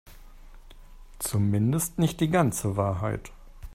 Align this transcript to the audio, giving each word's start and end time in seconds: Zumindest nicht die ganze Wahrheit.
Zumindest 1.19 1.99
nicht 1.99 2.21
die 2.21 2.31
ganze 2.31 2.75
Wahrheit. 2.75 3.31